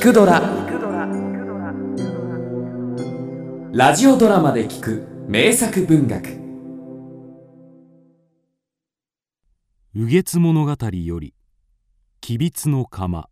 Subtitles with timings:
[0.00, 0.40] 聞くドラ」
[3.70, 6.40] ラジオドラマで聞く名作文学
[9.92, 10.74] 「右月物語」
[11.04, 11.34] より
[12.22, 13.28] 「吉備津の釜」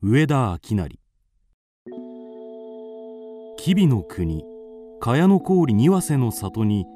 [0.00, 0.98] 上田明成。
[3.58, 4.42] 吉備の国。
[4.98, 6.86] 茅野郡庭瀬の里に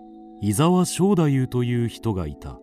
[0.41, 2.59] 伊沢正太夫という人がいた。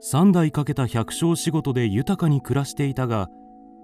[0.00, 3.28] 三代かけた百姓仕事で豊かに暮らしていたが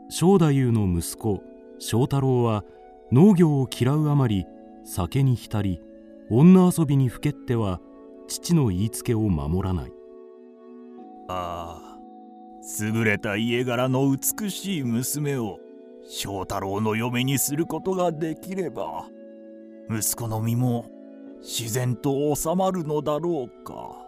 [0.08, 1.42] 正太夫の息子
[1.78, 2.64] 正太郎は
[3.12, 4.46] 農業を嫌うあまり
[4.84, 5.80] 酒に浸り
[6.30, 7.80] 女遊びにふけっては
[8.28, 9.92] 父の言いつけを守らない。
[11.28, 11.98] ああ
[12.80, 15.58] 優れた家柄の美しい娘を
[16.08, 19.06] 正太郎の嫁にすることができれば
[19.90, 20.90] 息子の身も
[21.40, 24.06] 自然と収まるのだろうか。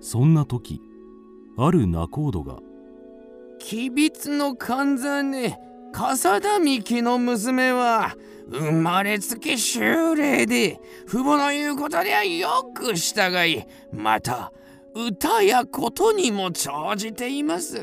[0.00, 0.80] そんな時
[1.56, 2.58] ある仲人が
[3.58, 5.58] 「吉備津の神真
[5.92, 8.14] 笠田美希の娘は
[8.50, 14.52] 生まれつき修霊で父母の言うことにはよく従いまた
[14.94, 17.80] 歌やことにも長じています。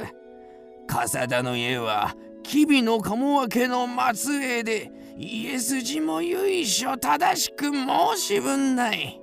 [0.88, 9.22] 笠田の家は吉備の鴨分けの末裔で家筋も由緒正しく申し分ない。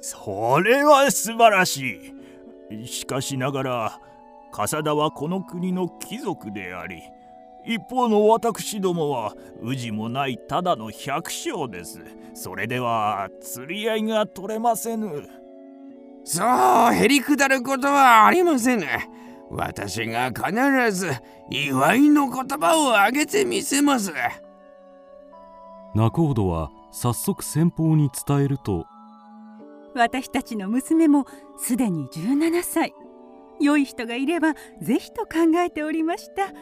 [0.00, 2.14] それは素晴らし
[2.70, 2.86] い。
[2.86, 4.00] しかしながら
[4.54, 7.02] 笠田はこの国の貴族であり
[7.66, 11.98] 一方の私どもは氏もないただの百姓です。
[12.34, 15.28] それでは釣り合いが取れませぬ。
[16.24, 16.44] そ
[16.90, 18.86] うへりくだることはありませぬ。
[19.50, 21.10] 私が必ず
[21.50, 24.12] 祝いの言葉をあげてみせます。
[25.94, 28.84] 仲人は早速先方に伝えると。
[29.94, 31.24] 私たちの娘も
[31.56, 32.92] すでに17歳
[33.60, 36.52] 良い人がいればぜひと考えておりました。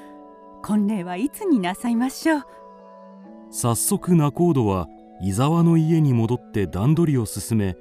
[0.62, 2.42] 婚礼はいつになさいましょう。
[3.50, 4.86] 早速仲人は
[5.22, 7.76] 伊沢の家に戻って段取りを進め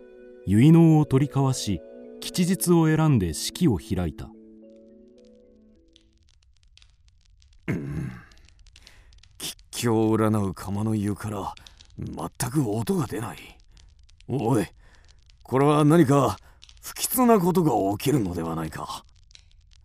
[0.45, 1.81] 結納を取り交わし
[2.19, 4.29] 吉日を選んで式を開いた。
[9.37, 11.53] 吉凶を占う釜の湯から
[11.97, 13.37] 全く音が出ない。
[14.27, 14.65] おい
[15.43, 16.37] これは何か
[16.81, 19.05] 不吉なことが起きるのではないか。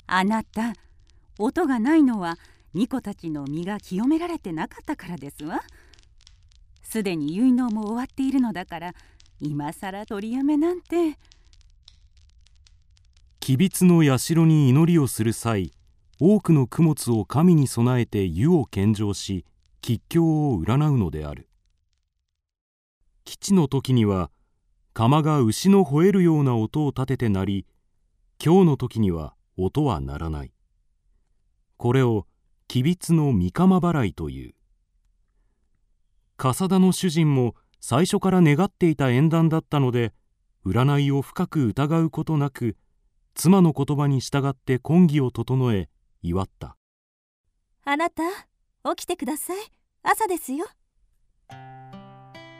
[0.07, 0.73] あなた
[1.39, 2.39] 音がないのは
[2.73, 5.62] 巫女たちの身が清められてなかったからですわ。
[6.83, 8.95] すでに結納も終わっているのだから
[9.41, 11.19] 今さら取りやめなんて。
[13.41, 15.71] 吉備津の社に祈りをする際
[16.19, 19.45] 多くの供物を神に備えて湯を献上し
[19.83, 21.49] 吉凶を占うのである。
[23.25, 24.31] 吉の時には
[24.97, 27.67] 釜が牛の吠えるような音を立てて鳴り
[28.43, 30.55] 今日の時には音は鳴らない。
[31.77, 32.27] これを
[32.67, 34.55] 吉備津の三釜払いという。
[36.39, 40.15] 笠田の主人も最初から願っていた縁談だったので
[40.65, 42.78] 占いを深く疑うことなく
[43.34, 45.91] 妻の言葉に従って婚儀を整え
[46.23, 46.78] 祝った。
[47.84, 48.23] あなた
[48.97, 49.59] 起きてください。
[50.03, 50.65] 朝ですよ。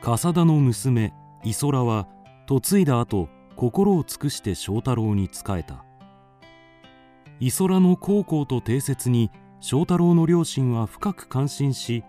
[0.03, 2.07] 笠田の娘磯空は
[2.49, 3.27] 嫁いだ後
[3.57, 5.83] 心を尽くして正太郎に仕えた。
[7.39, 12.03] 磯空の孝行と定説に正太郎の両親は深く感心し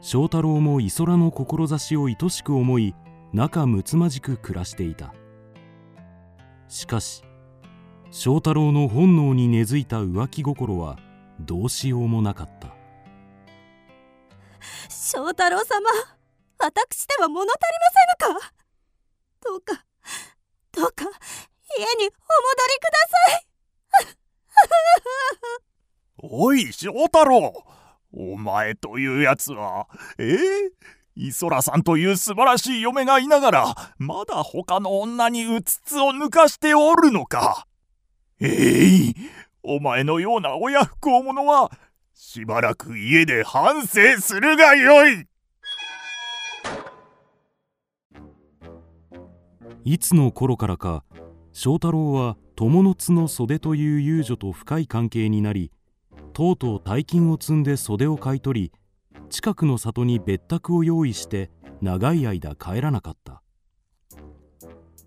[0.00, 2.94] 正太郎も磯空の志を愛しく思い
[3.32, 5.14] 仲睦まじく暮らしていた。
[6.68, 7.22] しかし
[8.10, 10.98] 正太郎の本能に根付いた浮気心は
[11.40, 12.74] どうしようもなかった。
[14.88, 15.90] 正太郎様
[16.58, 17.60] 私では物足り
[18.26, 18.61] ませぬか？
[19.44, 19.84] どうか。
[20.72, 21.04] どうか。
[21.76, 22.12] 家にお戻
[22.68, 23.46] りください。
[26.24, 27.52] おい正太郎。
[28.12, 29.88] お前というやつは
[30.18, 30.34] え？
[30.34, 30.70] え
[31.14, 37.66] 磯らさんという素晴らしい嫁がいながらまだ他の女にうつつを抜かしておるのか。
[38.40, 39.14] ええ
[39.62, 41.70] お前のような親不孝者は
[42.14, 45.26] しばらく家で反省するがよい。
[49.84, 51.04] いつの頃からか
[51.52, 55.70] 正太郎は友の津の袖という遊女と深い関係になり
[56.32, 58.72] とうとう大金を積んで袖を買い取り
[59.30, 63.42] 近くの里に別宅を用意して長い間帰らなかった。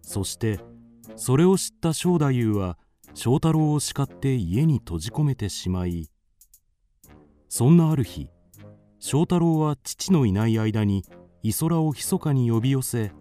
[0.06, 0.60] そして
[1.16, 2.78] それを知った正太夫は
[3.16, 6.10] 正太郎を叱って家に閉じ込めてしまい
[7.50, 8.30] そんなある日
[9.00, 11.04] 正太郎は父のいない間に
[11.42, 13.12] 磯空を密かに呼び寄せ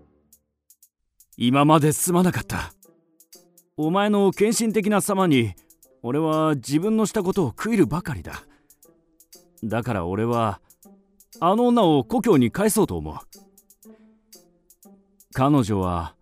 [1.36, 2.72] 今まですまなかった。
[3.76, 5.54] お前の献身的な様に
[6.02, 8.44] 俺は自分のしたことを悔いるばかりだ。
[9.64, 10.60] だから俺は
[11.40, 13.16] あの女を故郷に返そうと思う。
[15.32, 16.14] 彼女は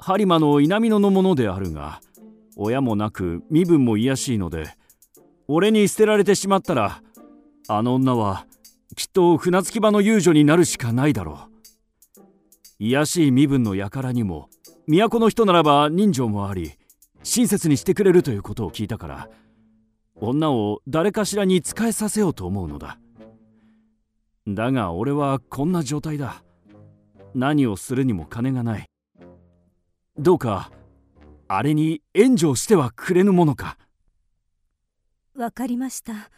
[0.00, 2.00] 播磨の稲美野のものであるが
[2.56, 4.66] 親もなく身分も卑しいので
[5.46, 7.02] 俺に捨てられてしまったら
[7.68, 8.46] あの女は
[8.96, 11.55] きっと船着き場の遊女になるしかないだろう。
[12.78, 14.48] 卑しい身分の輩にも
[14.86, 16.74] 都の人ならば人情もあり
[17.22, 19.28] 親切にしてくれるということを聞いたから
[20.16, 22.98] 女を誰かしらに仕えさせようと思うのだ。
[24.48, 26.42] だが俺はこんな状態だ。
[27.34, 28.86] 何をするにも金がない。
[30.16, 30.70] どうか
[31.48, 33.76] あれに援助をしてはくれぬものか。
[35.36, 36.30] わかりました。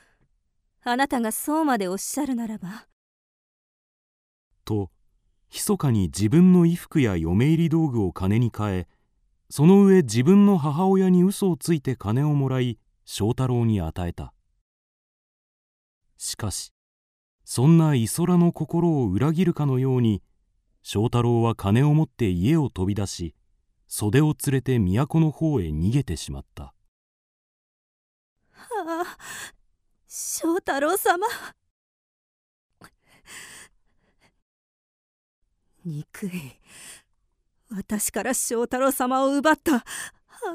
[0.82, 2.88] あなたがそうまでおっしゃるならば。
[4.64, 4.90] と
[5.50, 8.88] 密かに自分の衣服や嫁入り道具を金に換え
[9.50, 14.34] その上自分の母親に嘘をついて金をもらい正太郎に与えた。
[16.18, 16.72] しかし
[17.44, 20.22] そんなイソラの心を裏切るかのように
[20.82, 23.34] 正太郎は金を持って家を飛び出し
[23.86, 26.74] 袖を連れて都の方へ逃げてしまった。
[28.52, 29.16] はあ
[30.06, 31.26] 正太郎様。
[35.88, 36.30] 憎い。
[37.70, 39.82] 私から正太郎様を奪ったあ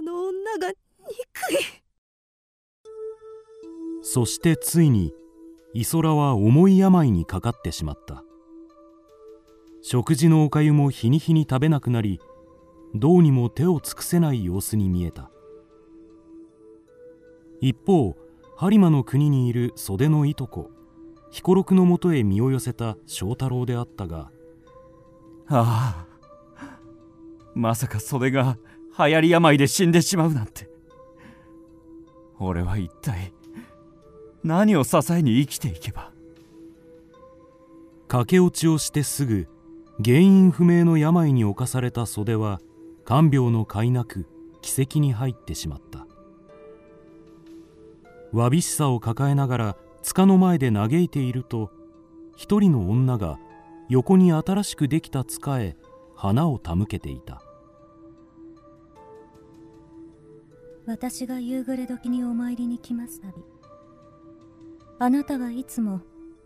[0.02, 0.78] の女が憎い。
[4.02, 5.14] そしてついに
[5.74, 8.24] イソラは重い病にかかってしまった。
[9.82, 12.22] 食事のおかゆも日に日に食べなくなり
[12.96, 15.30] どうにも手を尽くせない様子に見えた。
[17.60, 18.16] 一方
[18.58, 20.70] 播磨の国にいる袖のいとこ
[21.32, 24.32] 彦六のもとへ身を寄せた正太郎であったが
[25.48, 26.78] ああ
[27.56, 28.58] まさか袖が
[28.98, 30.70] 流行り病で死んでしまうなんて。
[32.40, 33.34] 俺は一体
[34.44, 36.12] 何を支えに生きていけば。
[38.08, 39.48] 駆け落ちをしてすぐ
[40.04, 42.60] 原因不明の病に侵された袖は
[43.06, 44.28] 看病の甲斐なく
[44.62, 46.06] 奇跡に入ってしまった。
[48.32, 51.72] わびしさを抱えながら塚の前で嘆いていると
[52.36, 53.40] 一人の女が
[53.94, 55.78] 横に新しくできた塚へ
[56.16, 57.44] 花を手向けていた。
[60.88, 63.34] 私が夕暮れ時にお参りに来ますたび
[64.98, 66.02] あなたはいつも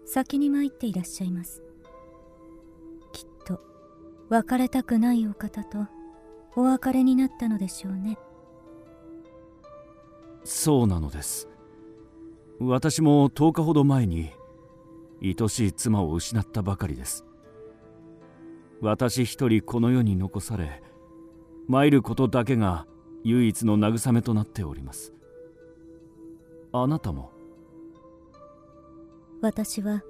[0.05, 1.63] 先に参っていらっしゃいます。
[3.13, 3.61] きっと
[4.27, 5.87] 別れたくないお方と
[6.57, 8.19] お別れになったのでしょうね。
[10.43, 11.47] そうなのです。
[12.59, 14.31] 私も10日ほど前に
[15.23, 17.26] 愛しい妻を失ったばかりです
[18.79, 20.83] 私一人この世に残され
[21.67, 22.85] 参ることだけが
[23.23, 25.13] 唯一の慰めとなっております。
[26.71, 27.31] あなたも？
[29.41, 30.03] 私は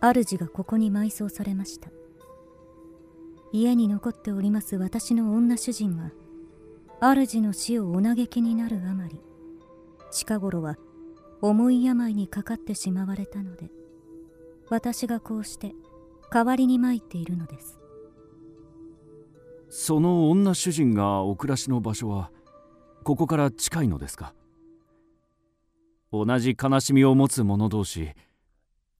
[0.00, 1.90] 主がここに埋葬されました。
[3.52, 6.12] 家に残っております私の女主人が
[7.00, 9.20] 主の死をお嘆きになるあまり。
[10.10, 10.76] 近頃は
[11.42, 13.70] 重い病にかかってしまわれたので
[14.70, 15.74] 私がこうして
[16.30, 17.80] 代わりに参っているのです。
[19.68, 22.30] その女主人がお暮らしの場所は
[23.04, 24.34] ここから近いのですか？
[26.12, 28.12] 同じ悲しみを持つ者同士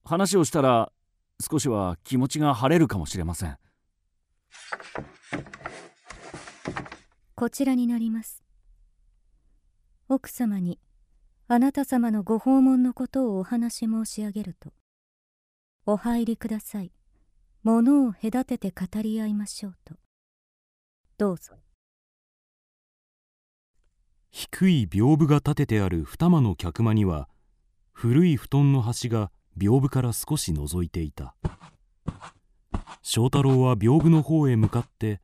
[0.03, 0.91] 話をしたら
[1.41, 3.57] 少しは気持ちが晴れるかもしれません。
[7.35, 8.43] こちらになります。
[10.09, 10.79] 奥様に
[11.47, 14.71] あなた様のご訪問のことをお話申し上げると
[15.85, 16.91] お入りください。
[17.63, 19.95] 物を隔てて語り合いましょうと。
[21.17, 21.55] どうぞ。
[24.29, 27.27] 低い屏風が立ててある二間の客間には
[27.91, 31.35] 古い布団の端が屏風から少し覗いていた。
[33.01, 35.19] 正太郎は屏風の方へ向かって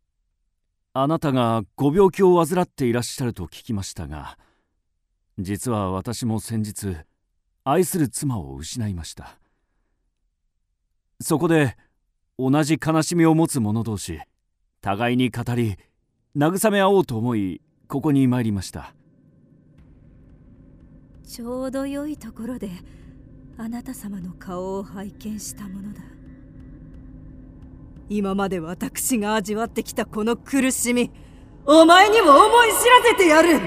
[0.92, 4.38] 「あなたがご病気を患っていらっしゃると聞きましたが
[5.38, 6.96] 実は私も先日
[7.64, 9.38] 愛する妻を失いました。
[11.22, 11.78] そこで
[12.38, 14.20] 同じ悲しみを持つ者同士
[14.80, 15.76] 互いに語り
[16.36, 18.94] 慰め合おうと思いここに参りました。
[21.26, 22.70] ちょうど良いところで
[23.56, 26.00] あなた様の顔を拝見したものだ。
[28.08, 31.10] 今まで私が味わってきたこの苦しみ
[31.66, 33.60] お前にも思い知らせてやる。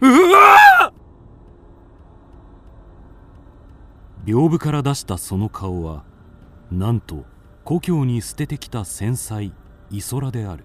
[0.00, 0.92] うわ！
[4.26, 6.04] 屏風から出したその顔は
[6.70, 7.24] なんと
[7.64, 9.52] 故郷に捨ててきた繊細
[9.90, 10.64] イソラである。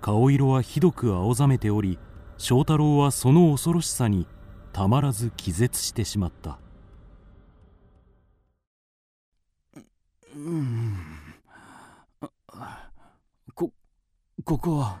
[0.00, 1.98] 顔色はひどく青ざめており
[2.36, 4.26] 正太郎はその恐ろしさに
[4.72, 6.58] たまらず気絶してしまった。
[10.34, 10.96] うん。
[13.54, 13.70] こ
[14.44, 15.00] ここは。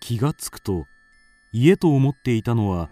[0.00, 0.86] 気がつくと
[1.52, 2.88] 家と思っていたのは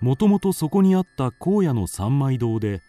[0.00, 2.80] もともとそこにあった荒野の三枚堂で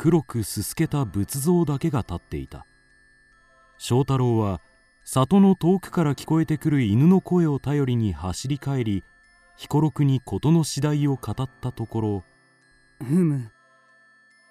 [0.00, 2.66] 黒くすすけた仏像だけが立っていた。
[3.78, 4.60] 正太郎は
[5.02, 9.04] 里の遠くから聞こえてくる犬の声を頼りに走り帰り
[9.56, 12.24] 彦六に事の次第を語ったところ
[13.00, 13.50] うむ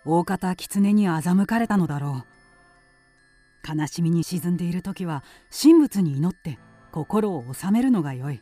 [0.03, 2.25] 大方狐に欺かれたのだろ
[3.65, 3.79] う。
[3.79, 6.59] 悲しみに沈んでいる時は神仏に祈って
[6.91, 8.41] 心を収めるのがよい。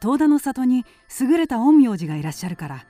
[0.00, 0.84] 遠田の里に
[1.20, 2.84] 優れた陰陽師がいらっしゃるから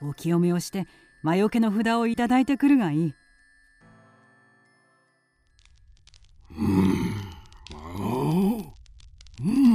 [0.00, 0.88] お清めをして
[1.22, 3.14] 魔除けの札をいただいてくるがいい。
[6.56, 6.66] うん。
[9.40, 9.68] うん。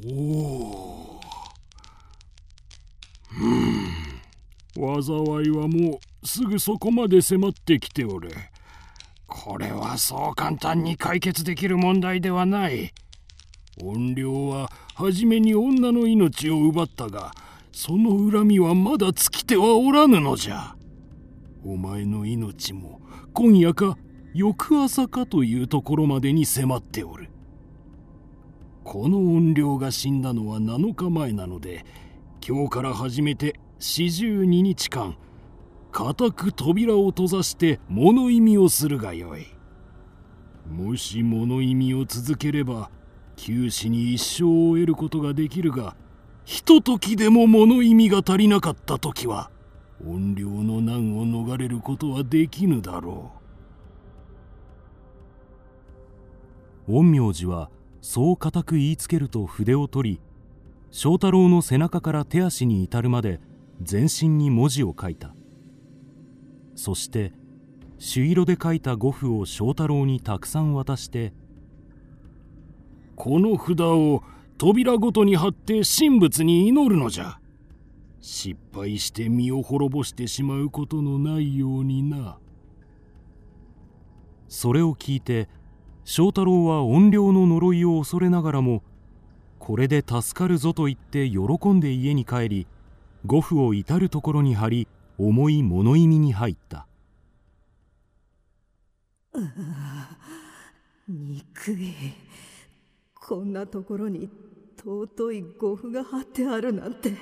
[0.00, 0.64] うん。
[5.02, 8.30] 災いはもうすぐそこまで迫ってきておる
[9.26, 12.92] これはそう簡単に解決できる問題ではない
[13.80, 17.32] 怨霊は初めに女の命を奪ったが
[17.76, 20.76] その恨みはまだ尽きてはおらぬのじゃ。
[21.64, 23.00] お前の命も
[23.32, 23.98] 今夜か
[24.32, 27.30] 翌朝かというところまでに迫っておる。
[28.84, 31.84] この怨霊が死んだのは7日前なので
[32.46, 35.16] 今日から始めて42日間
[35.90, 39.46] 固く扉を閉ざして物意味をするがよい。
[40.70, 42.92] もし物意味を続ければ
[43.34, 45.96] 九死に一生を得ることができるが
[46.44, 49.50] ひとときでも物意味が足りなかった時は
[50.04, 53.32] 怨霊の難を逃れることはできぬだろ
[56.88, 56.92] う。
[56.92, 57.70] 陰陽師は
[58.02, 60.20] そう固く言いつけると筆を取り
[60.90, 63.40] 正太郎の背中から手足に至るまで
[63.80, 65.34] 全身に文字を書いた。
[66.74, 67.32] そして
[67.98, 71.32] 朱色で書いた五符を正太郎にたくさん渡して
[73.16, 74.22] この札を
[74.56, 77.38] 扉ごとに貼って神仏に祈るのじゃ。
[78.20, 82.38] 失敗して身を滅ぼしてしまうことのないようにな。
[84.48, 85.48] それを聞いて
[86.04, 88.82] 正太郎は怨霊の呪いを恐れながらも
[89.58, 92.66] これで助かるぞと言って喜んで家に帰り
[93.26, 94.86] 五符を至る所に貼り
[95.18, 96.86] 重い物意味に入った。
[99.32, 99.48] うわ
[101.08, 101.92] 憎い
[103.26, 104.28] こんなところに
[104.76, 107.14] 尊い護符が貼ってあるなんて。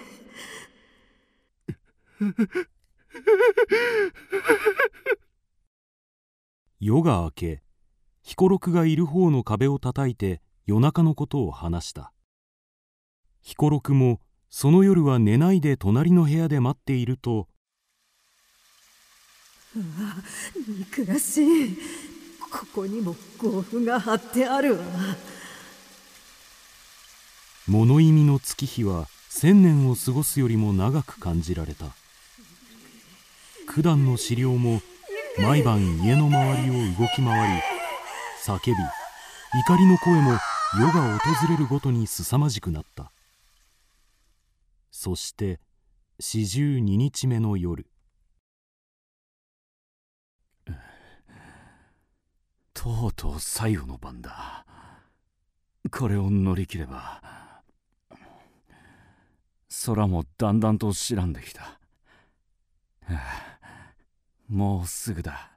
[6.81, 7.63] 夜が明け
[8.23, 12.13] 彦六がいる方の壁を叩いて夜中のことを話した。
[13.41, 17.47] 彦六もその夜は寝ないで隣の部屋で待っていると
[19.77, 19.85] うわ
[20.67, 21.77] 憎らしい。
[22.51, 24.85] ここにも護符が貼ってあるわ
[27.69, 31.87] 物意味の月日は千年を過ごすよりも長く感じられた。
[33.73, 34.83] 九段の資料も
[35.39, 37.63] 毎晩家の周りを動き回り
[38.45, 40.33] 叫び怒りの声も
[40.79, 43.13] 夜が訪れるごとに凄まじくなった。
[44.91, 45.61] そして
[46.19, 47.87] 四十二日目の夜。
[52.75, 54.67] とうとう最後の番だ。
[55.91, 57.23] これを乗り切れば
[59.87, 61.79] 空もだんだんと白んできた、は
[63.09, 63.95] あ、
[64.49, 65.51] もうすぐだ。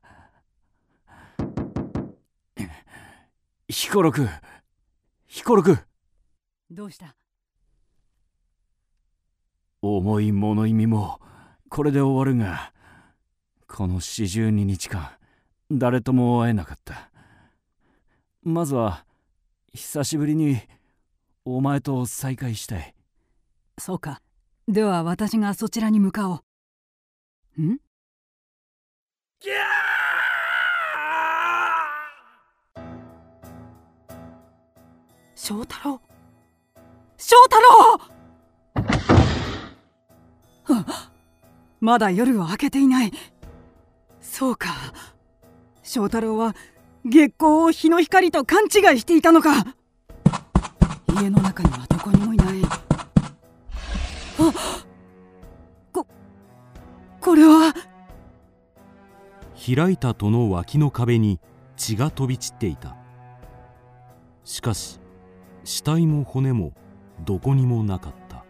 [3.67, 4.27] 彦六
[5.27, 5.77] 彦六
[6.71, 7.15] どうした？
[9.81, 11.19] 重い物意味も
[11.69, 12.71] これで終わるが
[13.67, 15.11] この四十二日間
[15.69, 17.11] 誰とも会えなかった。
[18.43, 19.05] まずは
[19.73, 20.59] 久しぶりに
[21.43, 22.94] お前と再会したい
[23.77, 24.21] そうか。
[24.67, 26.43] では私がそちらに向かお
[27.57, 27.61] う。
[27.61, 27.77] ん？
[35.35, 36.01] 翔太郎！
[37.17, 37.99] 翔太郎！
[41.79, 43.11] まだ夜は明けていない。
[44.21, 44.69] そうか。
[45.83, 46.55] 翔太郎は
[47.05, 49.75] 月光を日の光と勘違いしていたのか。
[51.21, 52.63] 家の中にはどこにもいない。
[52.63, 52.84] あ
[55.91, 56.05] こ
[57.21, 57.73] これは。
[59.55, 61.39] 開いた戸の脇の壁に
[61.77, 62.95] 血が飛び散っていた。
[64.43, 64.99] しかし
[65.63, 66.73] 死体も骨も
[67.23, 68.45] どこにもなかった。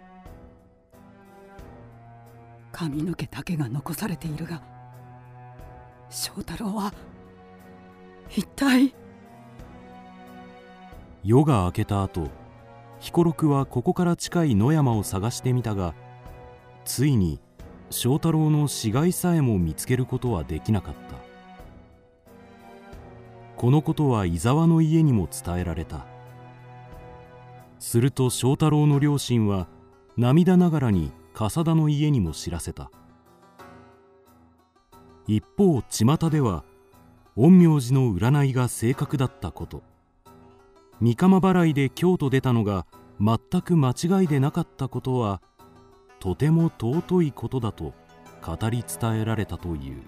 [2.72, 4.62] 髪の毛だけが残されているが
[6.10, 6.94] 翔太郎は
[8.30, 8.94] 一体？
[11.24, 12.28] 夜が明けた後
[13.06, 15.94] 彦六はここから近い野山を探してみたが
[16.86, 17.40] ついに
[17.92, 21.16] 翔太郎の死骸さえも見つけることはできなかった。
[23.58, 26.08] このことは伊沢の家にも伝えられた。
[27.78, 29.68] すると翔太郎の両親は
[30.18, 32.90] 涙ながらに笠田の家にも知らせた。
[35.28, 36.64] 一方巷では
[37.36, 39.84] 陰陽師の占いが正確だったこと。
[41.02, 42.86] 三釜払いで京都出たのが
[43.20, 45.42] 全く間違いでなかったことは
[46.20, 47.94] とても尊いことだと
[48.42, 50.04] 語り伝えられたという。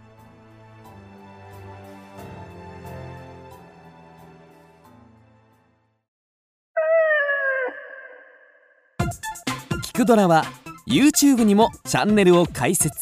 [9.84, 10.46] 聞くドラは
[10.88, 12.96] YouTube にもチャンネルを開設。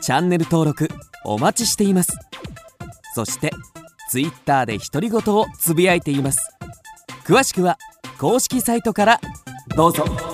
[0.00, 0.88] チャンネル登録
[1.24, 2.16] お待ちしています。
[3.14, 3.50] そして
[4.10, 6.55] Twitter で独り言をつぶやいています。
[7.26, 7.76] 詳しくは
[8.18, 9.20] 公式サイトから
[9.76, 10.25] どうぞ。